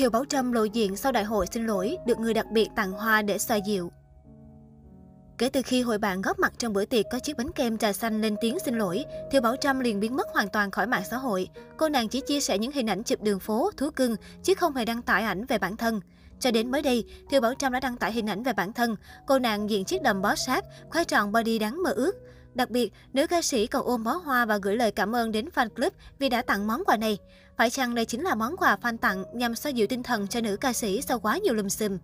Thiều 0.00 0.10
Bảo 0.10 0.24
Trâm 0.24 0.52
lộ 0.52 0.64
diện 0.64 0.96
sau 0.96 1.12
đại 1.12 1.24
hội 1.24 1.46
xin 1.52 1.66
lỗi, 1.66 1.96
được 2.06 2.18
người 2.18 2.34
đặc 2.34 2.46
biệt 2.50 2.68
tặng 2.76 2.92
hoa 2.92 3.22
để 3.22 3.38
xoa 3.38 3.56
dịu. 3.56 3.92
Kể 5.38 5.48
từ 5.48 5.62
khi 5.62 5.82
hội 5.82 5.98
bạn 5.98 6.22
góp 6.22 6.38
mặt 6.38 6.52
trong 6.58 6.72
bữa 6.72 6.84
tiệc 6.84 7.06
có 7.12 7.18
chiếc 7.18 7.36
bánh 7.36 7.52
kem 7.52 7.78
trà 7.78 7.92
xanh 7.92 8.20
lên 8.20 8.36
tiếng 8.40 8.58
xin 8.58 8.78
lỗi, 8.78 9.04
Thiều 9.30 9.40
Bảo 9.40 9.56
Trâm 9.56 9.80
liền 9.80 10.00
biến 10.00 10.16
mất 10.16 10.26
hoàn 10.32 10.48
toàn 10.48 10.70
khỏi 10.70 10.86
mạng 10.86 11.02
xã 11.10 11.16
hội. 11.16 11.48
Cô 11.76 11.88
nàng 11.88 12.08
chỉ 12.08 12.20
chia 12.20 12.40
sẻ 12.40 12.58
những 12.58 12.72
hình 12.72 12.86
ảnh 12.86 13.02
chụp 13.02 13.22
đường 13.22 13.40
phố, 13.40 13.70
thú 13.76 13.90
cưng, 13.90 14.16
chứ 14.42 14.54
không 14.54 14.74
hề 14.74 14.84
đăng 14.84 15.02
tải 15.02 15.22
ảnh 15.22 15.44
về 15.46 15.58
bản 15.58 15.76
thân. 15.76 16.00
Cho 16.40 16.50
đến 16.50 16.70
mới 16.70 16.82
đây, 16.82 17.04
Thiều 17.30 17.40
Bảo 17.40 17.54
Trâm 17.54 17.72
đã 17.72 17.80
đăng 17.80 17.96
tải 17.96 18.12
hình 18.12 18.26
ảnh 18.26 18.42
về 18.42 18.52
bản 18.52 18.72
thân. 18.72 18.96
Cô 19.26 19.38
nàng 19.38 19.70
diện 19.70 19.84
chiếc 19.84 20.02
đầm 20.02 20.22
bó 20.22 20.34
sát, 20.34 20.64
khoai 20.90 21.04
tròn 21.04 21.32
body 21.32 21.58
đáng 21.58 21.82
mơ 21.82 21.90
ước. 21.90 22.12
Đặc 22.54 22.70
biệt, 22.70 22.92
nữ 23.12 23.26
ca 23.26 23.42
sĩ 23.42 23.66
còn 23.66 23.86
ôm 23.86 24.04
bó 24.04 24.12
hoa 24.12 24.44
và 24.44 24.58
gửi 24.62 24.76
lời 24.76 24.90
cảm 24.90 25.14
ơn 25.14 25.32
đến 25.32 25.48
fan 25.54 25.68
club 25.68 25.92
vì 26.18 26.28
đã 26.28 26.42
tặng 26.42 26.66
món 26.66 26.84
quà 26.84 26.96
này. 26.96 27.18
Phải 27.56 27.70
chăng 27.70 27.94
đây 27.94 28.04
chính 28.04 28.22
là 28.22 28.34
món 28.34 28.56
quà 28.56 28.76
fan 28.82 28.96
tặng 28.96 29.24
nhằm 29.34 29.54
xoa 29.54 29.70
dịu 29.70 29.86
tinh 29.86 30.02
thần 30.02 30.28
cho 30.28 30.40
nữ 30.40 30.56
ca 30.56 30.72
sĩ 30.72 31.02
sau 31.02 31.20
quá 31.20 31.38
nhiều 31.38 31.54
lùm 31.54 31.68
xùm? 31.68 31.98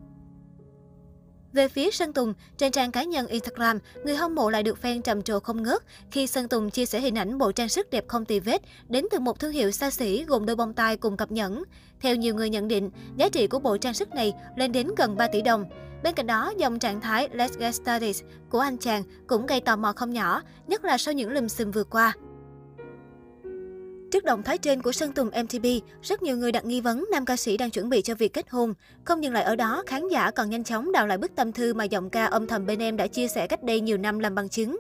Về 1.52 1.68
phía 1.68 1.91
Sơn 1.91 2.12
Tùng, 2.12 2.34
trên 2.56 2.73
trang 2.73 2.92
cá 2.92 3.02
nhân 3.02 3.27
Instagram, 3.27 3.78
người 4.05 4.16
hâm 4.16 4.34
mộ 4.34 4.50
lại 4.50 4.62
được 4.62 4.78
fan 4.82 5.00
trầm 5.00 5.23
trồ 5.23 5.41
không 5.41 5.62
ngớt 5.62 5.82
khi 6.10 6.27
Sơn 6.27 6.48
Tùng 6.48 6.70
chia 6.70 6.86
sẻ 6.86 7.00
hình 7.00 7.19
ảnh 7.19 7.38
bộ 7.38 7.52
trang 7.52 7.69
sức 7.69 7.91
đẹp 7.91 8.05
không 8.09 8.24
tì 8.24 8.41
vết 8.41 8.62
đến 8.88 9.06
từ 9.10 9.19
một 9.19 9.41
thương 9.41 9.52
hiệu 9.52 9.70
xa 9.70 9.91
xỉ 9.91 10.24
gồm 10.24 10.46
đôi 10.46 10.56
bông 10.56 10.74
tai 10.74 10.96
cùng 10.96 11.16
cặp 11.16 11.30
nhẫn. 11.30 11.62
Theo 12.00 12.16
nhiều 12.16 12.34
người 12.34 12.50
nhận 12.50 12.69
định, 12.69 12.91
giá 13.16 13.28
trị 13.28 13.46
của 13.46 13.59
bộ 13.59 13.77
trang 13.77 13.95
sức 13.95 14.14
này 14.14 14.32
lên 14.56 14.72
đến 14.72 14.88
gần 14.96 15.16
3 15.16 15.27
tỷ 15.27 15.42
đồng. 15.42 15.64
Bên 16.02 16.14
cạnh 16.14 16.27
đó, 16.27 16.52
dòng 16.59 16.78
trạng 16.78 17.00
thái 17.00 17.28
Let's 17.28 17.58
Get 17.58 17.74
Started 17.74 18.22
của 18.50 18.58
anh 18.60 18.78
chàng 18.78 19.02
cũng 19.27 19.47
gây 19.47 19.60
tò 19.60 19.77
mò 19.77 19.92
không 19.92 20.12
nhỏ, 20.12 20.42
nhất 20.66 20.84
là 20.84 20.98
sau 20.98 21.14
những 21.14 21.30
lùm 21.30 21.48
xùm 21.48 21.70
vừa 21.70 21.84
qua. 21.84 22.14
Trước 24.10 24.24
động 24.24 24.42
thái 24.42 24.59
trên 24.59 24.83
của 24.83 24.92
Sơn 24.92 25.12
Tùng 25.12 25.27
MTP, 25.28 25.65
rất 26.02 26.23
nhiều 26.23 26.37
người 26.37 26.52
đặt 26.52 26.64
nghi 26.64 26.80
vấn 26.80 27.05
nam 27.12 27.24
ca 27.24 27.37
sĩ 27.37 27.56
đang 27.56 27.70
chuẩn 27.70 27.88
bị 27.88 28.02
cho 28.02 28.14
việc 28.14 28.33
kết 28.33 28.51
hôn. 28.51 28.74
Không 29.05 29.24
dừng 29.24 29.33
lại 29.33 29.42
ở 29.42 29.56
đó, 29.56 29.83
khán 29.87 30.09
giả 30.09 30.30
còn 30.30 30.51
nhanh 30.51 30.64
chóng 30.64 30.92
đào 30.92 31.06
lại 31.06 31.19
bức 31.19 31.34
tâm 31.37 31.53
thư 31.53 31.75
mà 31.75 31.84
giọng 31.84 32.11
ca 32.11 32.25
âm 32.27 32.47
thầm 32.47 32.67
bên 32.67 32.83
em 32.83 32.97
đã 32.97 33.06
chia 33.06 33.28
sẻ 33.28 33.47
cách 33.47 33.62
đây 33.62 33.80
nhiều 33.80 33.98
năm 33.98 34.19
làm 34.19 34.34
bằng 34.34 34.48
chứng. 34.48 34.78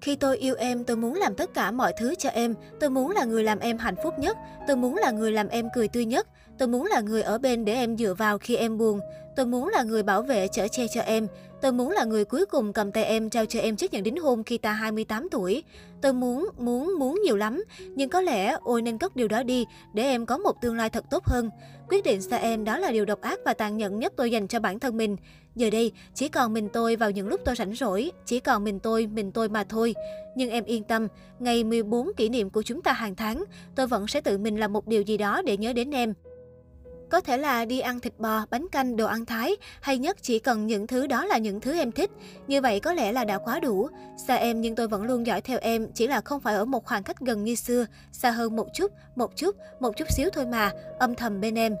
Khi 0.00 0.16
tôi 0.16 0.38
yêu 0.38 0.54
em, 0.58 0.84
tôi 0.84 0.96
muốn 0.96 1.14
làm 1.14 1.34
tất 1.34 1.54
cả 1.54 1.70
mọi 1.70 1.92
thứ 1.98 2.14
cho 2.14 2.28
em. 2.28 2.54
Tôi 2.80 2.90
muốn 2.90 3.10
là 3.10 3.24
người 3.24 3.44
làm 3.44 3.58
em 3.58 3.78
hạnh 3.78 3.94
phúc 4.02 4.14
nhất. 4.18 4.36
Tôi 4.68 4.76
muốn 4.76 4.96
là 4.96 5.10
người 5.10 5.32
làm 5.32 5.48
em 5.48 5.68
cười 5.74 5.88
tươi 5.88 6.04
nhất. 6.04 6.28
Tôi 6.58 6.68
muốn 6.68 6.86
là 6.86 7.00
người 7.00 7.22
ở 7.22 7.38
bên 7.38 7.64
để 7.64 7.74
em 7.74 7.96
dựa 7.96 8.14
vào 8.14 8.38
khi 8.38 8.56
em 8.56 8.78
buồn. 8.78 9.00
Tôi 9.36 9.46
muốn 9.46 9.68
là 9.68 9.82
người 9.82 10.02
bảo 10.02 10.22
vệ 10.22 10.48
chở 10.48 10.68
che 10.68 10.88
cho 10.88 11.00
em. 11.00 11.26
Tôi 11.60 11.72
muốn 11.72 11.90
là 11.90 12.04
người 12.04 12.24
cuối 12.24 12.46
cùng 12.46 12.72
cầm 12.72 12.92
tay 12.92 13.04
em 13.04 13.30
trao 13.30 13.46
cho 13.46 13.60
em 13.60 13.76
chiếc 13.76 13.92
nhẫn 13.92 14.02
đính 14.02 14.20
hôn 14.20 14.44
khi 14.44 14.58
ta 14.58 14.72
28 14.72 15.28
tuổi. 15.30 15.62
Tôi 16.02 16.12
muốn, 16.12 16.48
muốn, 16.58 16.94
muốn 16.98 17.20
nhiều 17.24 17.36
lắm. 17.36 17.64
Nhưng 17.96 18.08
có 18.08 18.20
lẽ 18.20 18.56
ôi 18.62 18.82
nên 18.82 18.98
cất 18.98 19.16
điều 19.16 19.28
đó 19.28 19.42
đi 19.42 19.66
để 19.94 20.02
em 20.02 20.26
có 20.26 20.38
một 20.38 20.60
tương 20.60 20.76
lai 20.76 20.90
thật 20.90 21.04
tốt 21.10 21.24
hơn. 21.24 21.50
Quyết 21.88 22.04
định 22.04 22.22
xa 22.22 22.36
em 22.36 22.64
đó 22.64 22.78
là 22.78 22.90
điều 22.90 23.04
độc 23.04 23.20
ác 23.20 23.40
và 23.44 23.54
tàn 23.54 23.76
nhẫn 23.76 23.98
nhất 23.98 24.12
tôi 24.16 24.30
dành 24.30 24.48
cho 24.48 24.60
bản 24.60 24.78
thân 24.78 24.96
mình. 24.96 25.16
Giờ 25.54 25.70
đây, 25.70 25.92
chỉ 26.14 26.28
còn 26.28 26.52
mình 26.52 26.68
tôi 26.72 26.96
vào 26.96 27.10
những 27.10 27.28
lúc 27.28 27.40
tôi 27.44 27.56
rảnh 27.56 27.74
rỗi, 27.74 28.10
chỉ 28.26 28.40
còn 28.40 28.64
mình 28.64 28.80
tôi, 28.80 29.06
mình 29.06 29.32
tôi 29.32 29.48
mà 29.48 29.64
thôi. 29.64 29.94
Nhưng 30.36 30.50
em 30.50 30.64
yên 30.64 30.84
tâm, 30.84 31.08
ngày 31.38 31.64
14 31.64 32.10
kỷ 32.16 32.28
niệm 32.28 32.50
của 32.50 32.62
chúng 32.62 32.82
ta 32.82 32.92
hàng 32.92 33.14
tháng, 33.14 33.44
tôi 33.74 33.86
vẫn 33.86 34.06
sẽ 34.06 34.20
tự 34.20 34.38
mình 34.38 34.60
làm 34.60 34.72
một 34.72 34.86
điều 34.86 35.02
gì 35.02 35.16
đó 35.16 35.42
để 35.42 35.56
nhớ 35.56 35.72
đến 35.72 35.90
em. 35.90 36.14
Có 37.10 37.20
thể 37.20 37.38
là 37.38 37.64
đi 37.64 37.80
ăn 37.80 38.00
thịt 38.00 38.12
bò, 38.18 38.44
bánh 38.50 38.66
canh, 38.72 38.96
đồ 38.96 39.06
ăn 39.06 39.24
Thái, 39.24 39.56
hay 39.80 39.98
nhất 39.98 40.16
chỉ 40.22 40.38
cần 40.38 40.66
những 40.66 40.86
thứ 40.86 41.06
đó 41.06 41.24
là 41.24 41.38
những 41.38 41.60
thứ 41.60 41.78
em 41.78 41.92
thích. 41.92 42.10
Như 42.46 42.60
vậy 42.60 42.80
có 42.80 42.92
lẽ 42.92 43.12
là 43.12 43.24
đã 43.24 43.38
quá 43.38 43.60
đủ. 43.60 43.88
Xa 44.26 44.34
em 44.34 44.60
nhưng 44.60 44.74
tôi 44.74 44.88
vẫn 44.88 45.02
luôn 45.02 45.26
dõi 45.26 45.40
theo 45.40 45.58
em, 45.62 45.88
chỉ 45.94 46.06
là 46.06 46.20
không 46.20 46.40
phải 46.40 46.54
ở 46.54 46.64
một 46.64 46.84
khoảng 46.84 47.02
cách 47.02 47.20
gần 47.20 47.44
như 47.44 47.54
xưa, 47.54 47.86
xa 48.12 48.30
hơn 48.30 48.56
một 48.56 48.66
chút, 48.74 48.92
một 49.16 49.36
chút, 49.36 49.56
một 49.80 49.96
chút 49.96 50.04
xíu 50.10 50.30
thôi 50.32 50.46
mà, 50.46 50.72
âm 50.98 51.14
thầm 51.14 51.40
bên 51.40 51.58
em. 51.58 51.76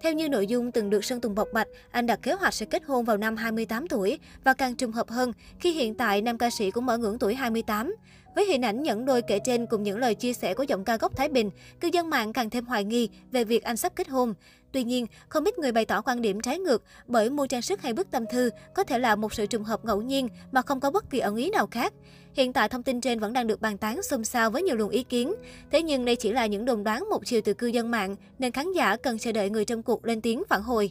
Theo 0.00 0.12
như 0.12 0.28
nội 0.28 0.46
dung 0.46 0.72
từng 0.72 0.90
được 0.90 1.04
Sơn 1.04 1.20
Tùng 1.20 1.34
bộc 1.34 1.48
bạch, 1.52 1.68
anh 1.90 2.06
đặt 2.06 2.18
kế 2.22 2.32
hoạch 2.32 2.54
sẽ 2.54 2.66
kết 2.66 2.84
hôn 2.84 3.04
vào 3.04 3.16
năm 3.16 3.36
28 3.36 3.88
tuổi 3.88 4.18
và 4.44 4.54
càng 4.54 4.76
trùng 4.76 4.92
hợp 4.92 5.10
hơn 5.10 5.32
khi 5.60 5.72
hiện 5.72 5.94
tại 5.94 6.22
nam 6.22 6.38
ca 6.38 6.50
sĩ 6.50 6.70
cũng 6.70 6.88
ở 6.88 6.98
ngưỡng 6.98 7.18
tuổi 7.18 7.34
28. 7.34 7.96
Với 8.36 8.44
hình 8.44 8.62
ảnh 8.62 8.82
nhẫn 8.82 9.04
đôi 9.04 9.22
kể 9.22 9.38
trên 9.38 9.66
cùng 9.66 9.82
những 9.82 9.98
lời 9.98 10.14
chia 10.14 10.32
sẻ 10.32 10.54
của 10.54 10.62
giọng 10.62 10.84
ca 10.84 10.96
gốc 10.96 11.16
Thái 11.16 11.28
Bình, 11.28 11.50
cư 11.80 11.88
dân 11.92 12.10
mạng 12.10 12.32
càng 12.32 12.50
thêm 12.50 12.66
hoài 12.66 12.84
nghi 12.84 13.08
về 13.32 13.44
việc 13.44 13.62
anh 13.62 13.76
sắp 13.76 13.92
kết 13.96 14.08
hôn. 14.08 14.34
Tuy 14.72 14.84
nhiên, 14.84 15.06
không 15.28 15.44
ít 15.44 15.58
người 15.58 15.72
bày 15.72 15.84
tỏ 15.84 16.00
quan 16.00 16.22
điểm 16.22 16.40
trái 16.40 16.58
ngược 16.58 16.82
bởi 17.06 17.30
mua 17.30 17.46
trang 17.46 17.62
sức 17.62 17.82
hay 17.82 17.92
bức 17.92 18.10
tâm 18.10 18.24
thư 18.32 18.50
có 18.74 18.84
thể 18.84 18.98
là 18.98 19.16
một 19.16 19.34
sự 19.34 19.46
trùng 19.46 19.64
hợp 19.64 19.84
ngẫu 19.84 20.02
nhiên 20.02 20.28
mà 20.52 20.62
không 20.62 20.80
có 20.80 20.90
bất 20.90 21.10
kỳ 21.10 21.18
ẩn 21.18 21.36
ý 21.36 21.50
nào 21.50 21.66
khác. 21.66 21.92
Hiện 22.34 22.52
tại 22.52 22.68
thông 22.68 22.82
tin 22.82 23.00
trên 23.00 23.20
vẫn 23.20 23.32
đang 23.32 23.46
được 23.46 23.60
bàn 23.60 23.78
tán 23.78 24.02
xôn 24.02 24.24
xao 24.24 24.50
với 24.50 24.62
nhiều 24.62 24.76
luồng 24.76 24.90
ý 24.90 25.02
kiến. 25.02 25.34
Thế 25.70 25.82
nhưng 25.82 26.04
đây 26.04 26.16
chỉ 26.16 26.32
là 26.32 26.46
những 26.46 26.64
đồn 26.64 26.84
đoán 26.84 27.08
một 27.10 27.26
chiều 27.26 27.40
từ 27.44 27.54
cư 27.54 27.66
dân 27.66 27.90
mạng 27.90 28.16
nên 28.38 28.52
khán 28.52 28.72
giả 28.72 28.96
cần 28.96 29.18
chờ 29.18 29.32
đợi 29.32 29.50
người 29.50 29.64
trong 29.64 29.82
cuộc 29.82 30.04
lên 30.04 30.20
tiếng 30.20 30.42
phản 30.48 30.62
hồi. 30.62 30.90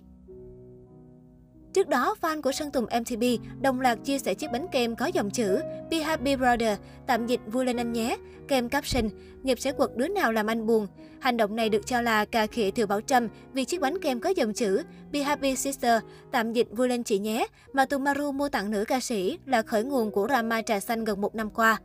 Trước 1.75 1.89
đó, 1.89 2.15
fan 2.21 2.41
của 2.41 2.51
Sơn 2.51 2.71
Tùng 2.71 2.85
MTP 2.85 3.23
đồng 3.61 3.81
loạt 3.81 3.97
chia 4.03 4.19
sẻ 4.19 4.33
chiếc 4.33 4.51
bánh 4.51 4.67
kem 4.71 4.95
có 4.95 5.05
dòng 5.05 5.31
chữ 5.31 5.59
Be 5.91 5.97
Happy 5.97 6.35
Brother, 6.35 6.77
tạm 7.07 7.27
dịch 7.27 7.39
vui 7.47 7.65
lên 7.65 7.77
anh 7.77 7.93
nhé, 7.93 8.17
kem 8.47 8.69
caption, 8.69 9.09
nghiệp 9.43 9.59
sẽ 9.59 9.71
quật 9.71 9.95
đứa 9.95 10.07
nào 10.07 10.31
làm 10.31 10.47
anh 10.47 10.65
buồn. 10.65 10.87
Hành 11.19 11.37
động 11.37 11.55
này 11.55 11.69
được 11.69 11.87
cho 11.87 12.01
là 12.01 12.25
cà 12.25 12.47
khịa 12.47 12.71
Thiều 12.71 12.87
Bảo 12.87 13.01
Trâm 13.01 13.27
vì 13.53 13.65
chiếc 13.65 13.81
bánh 13.81 13.99
kem 14.01 14.19
có 14.19 14.29
dòng 14.29 14.53
chữ 14.53 14.81
Be 15.11 15.19
Happy 15.19 15.55
Sister, 15.55 16.01
tạm 16.31 16.53
dịch 16.53 16.67
vui 16.71 16.89
lên 16.89 17.03
chị 17.03 17.19
nhé, 17.19 17.47
mà 17.73 17.85
Tumaru 17.85 18.31
mua 18.31 18.49
tặng 18.49 18.71
nữ 18.71 18.85
ca 18.87 18.99
sĩ 18.99 19.39
là 19.45 19.61
khởi 19.61 19.83
nguồn 19.83 20.11
của 20.11 20.27
drama 20.27 20.61
trà 20.61 20.79
xanh 20.79 21.03
gần 21.03 21.21
một 21.21 21.35
năm 21.35 21.49
qua. 21.49 21.77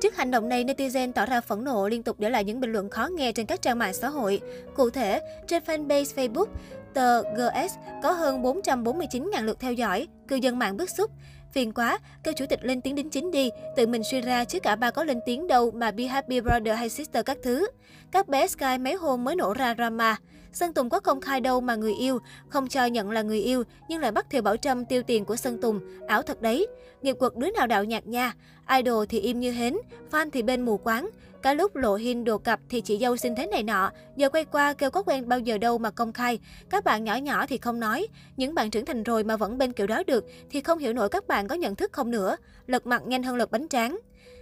Trước 0.00 0.16
hành 0.16 0.30
động 0.30 0.48
này, 0.48 0.64
netizen 0.64 1.12
tỏ 1.12 1.26
ra 1.26 1.40
phẫn 1.40 1.64
nộ 1.64 1.88
liên 1.88 2.02
tục 2.02 2.20
để 2.20 2.30
lại 2.30 2.44
những 2.44 2.60
bình 2.60 2.72
luận 2.72 2.88
khó 2.88 3.08
nghe 3.16 3.32
trên 3.32 3.46
các 3.46 3.62
trang 3.62 3.78
mạng 3.78 3.94
xã 3.94 4.08
hội. 4.08 4.40
Cụ 4.74 4.90
thể, 4.90 5.20
trên 5.46 5.62
fanpage 5.62 6.04
Facebook, 6.04 6.46
tờ 6.94 7.22
GS 7.22 7.74
có 8.02 8.12
hơn 8.12 8.42
449.000 8.42 9.44
lượt 9.44 9.60
theo 9.60 9.72
dõi, 9.72 10.08
cư 10.28 10.36
dân 10.36 10.58
mạng 10.58 10.76
bức 10.76 10.90
xúc. 10.90 11.10
Phiền 11.52 11.72
quá, 11.72 11.98
kêu 12.22 12.34
chủ 12.34 12.44
tịch 12.48 12.64
lên 12.64 12.80
tiếng 12.80 12.94
đính 12.94 13.10
chính 13.10 13.30
đi, 13.30 13.50
tự 13.76 13.86
mình 13.86 14.02
suy 14.10 14.20
ra 14.20 14.44
chứ 14.44 14.60
cả 14.60 14.76
ba 14.76 14.90
có 14.90 15.04
lên 15.04 15.20
tiếng 15.26 15.46
đâu 15.46 15.70
mà 15.70 15.90
be 15.90 16.04
happy 16.04 16.40
brother 16.40 16.78
hay 16.78 16.88
sister 16.88 17.24
các 17.24 17.38
thứ. 17.42 17.66
Các 18.10 18.28
bé 18.28 18.48
Sky 18.48 18.78
mấy 18.80 18.94
hôm 18.94 19.24
mới 19.24 19.36
nổ 19.36 19.54
ra 19.54 19.74
drama. 19.74 20.16
Sơn 20.52 20.72
Tùng 20.72 20.90
có 20.90 21.00
công 21.00 21.20
khai 21.20 21.40
đâu 21.40 21.60
mà 21.60 21.74
người 21.74 21.94
yêu, 21.94 22.18
không 22.48 22.68
cho 22.68 22.84
nhận 22.86 23.10
là 23.10 23.22
người 23.22 23.40
yêu, 23.40 23.62
nhưng 23.88 24.00
lại 24.00 24.12
bắt 24.12 24.30
Thiều 24.30 24.42
Bảo 24.42 24.56
Trâm 24.56 24.84
tiêu 24.84 25.02
tiền 25.02 25.24
của 25.24 25.36
Sơn 25.36 25.60
Tùng, 25.60 25.80
ảo 26.06 26.22
thật 26.22 26.42
đấy. 26.42 26.66
Nghiệp 27.02 27.16
quật 27.18 27.36
đứa 27.36 27.50
nào 27.50 27.66
đạo 27.66 27.84
nhạc 27.84 28.06
nha, 28.06 28.34
idol 28.76 29.04
thì 29.08 29.20
im 29.20 29.40
như 29.40 29.52
hến, 29.52 29.76
fan 30.10 30.30
thì 30.32 30.42
bên 30.42 30.62
mù 30.62 30.76
quáng. 30.76 31.10
Cả 31.42 31.54
lúc 31.54 31.76
lộ 31.76 31.94
hin 31.94 32.24
đồ 32.24 32.38
cặp 32.38 32.60
thì 32.68 32.80
chị 32.80 32.98
dâu 32.98 33.16
xin 33.16 33.34
thế 33.34 33.46
này 33.46 33.62
nọ, 33.62 33.90
giờ 34.16 34.28
quay 34.28 34.44
qua 34.44 34.72
kêu 34.72 34.90
có 34.90 35.02
quen 35.02 35.28
bao 35.28 35.38
giờ 35.38 35.58
đâu 35.58 35.78
mà 35.78 35.90
công 35.90 36.12
khai. 36.12 36.38
Các 36.70 36.84
bạn 36.84 37.04
nhỏ 37.04 37.16
nhỏ 37.16 37.46
thì 37.46 37.58
không 37.58 37.80
nói, 37.80 38.06
những 38.36 38.54
bạn 38.54 38.70
trưởng 38.70 38.84
thành 38.84 39.02
rồi 39.02 39.24
mà 39.24 39.36
vẫn 39.36 39.58
bên 39.58 39.72
kiểu 39.72 39.86
đó 39.86 40.02
được 40.06 40.24
thì 40.50 40.60
không 40.60 40.78
hiểu 40.78 40.92
nổi 40.92 41.08
các 41.08 41.26
bạn 41.28 41.48
có 41.48 41.54
nhận 41.54 41.74
thức 41.74 41.92
không 41.92 42.10
nữa. 42.10 42.36
Lật 42.66 42.86
mặt 42.86 43.02
nhanh 43.06 43.22
hơn 43.22 43.36
lật 43.36 43.50
bánh 43.50 43.68
tráng. 43.68 43.98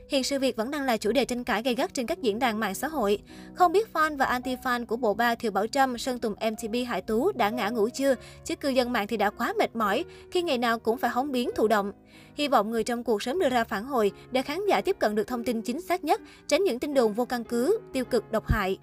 Hiện 0.08 0.24
sự 0.24 0.38
việc 0.38 0.56
vẫn 0.56 0.70
đang 0.70 0.82
là 0.82 0.96
chủ 0.96 1.12
đề 1.12 1.24
tranh 1.24 1.44
cãi 1.44 1.62
gay 1.62 1.74
gắt 1.74 1.94
trên 1.94 2.06
các 2.06 2.22
diễn 2.22 2.38
đàn 2.38 2.60
mạng 2.60 2.74
xã 2.74 2.88
hội. 2.88 3.18
Không 3.54 3.72
biết 3.72 3.88
fan 3.92 4.16
và 4.16 4.38
anti-fan 4.38 4.86
của 4.86 4.96
bộ 4.96 5.14
ba 5.14 5.34
Thiều 5.34 5.50
Bảo 5.50 5.66
Trâm, 5.66 5.98
Sơn 5.98 6.18
Tùng 6.18 6.32
MTB 6.32 6.74
Hải 6.88 7.02
Tú 7.02 7.32
đã 7.32 7.50
ngã 7.50 7.68
ngủ 7.68 7.88
chưa, 7.88 8.14
chứ 8.44 8.54
cư 8.56 8.68
dân 8.68 8.92
mạng 8.92 9.06
thì 9.06 9.16
đã 9.16 9.30
quá 9.30 9.52
mệt 9.58 9.76
mỏi 9.76 10.04
khi 10.30 10.42
ngày 10.42 10.58
nào 10.58 10.78
cũng 10.78 10.98
phải 10.98 11.10
hóng 11.10 11.32
biến 11.32 11.50
thụ 11.56 11.68
động. 11.68 11.92
Hy 12.34 12.48
vọng 12.48 12.70
người 12.70 12.84
trong 12.84 13.04
cuộc 13.04 13.22
sớm 13.22 13.38
đưa 13.38 13.48
ra 13.48 13.64
phản 13.64 13.84
hồi 13.84 14.12
để 14.30 14.42
khán 14.42 14.58
giả 14.68 14.80
tiếp 14.80 14.96
cận 14.98 15.14
được 15.14 15.26
thông 15.26 15.44
tin 15.44 15.62
chính 15.62 15.80
xác 15.80 16.04
nhất, 16.04 16.20
tránh 16.46 16.64
những 16.64 16.78
tin 16.78 16.94
đồn 16.94 17.12
vô 17.12 17.24
căn 17.24 17.44
cứ, 17.44 17.80
tiêu 17.92 18.04
cực 18.04 18.32
độc 18.32 18.48
hại. 18.48 18.78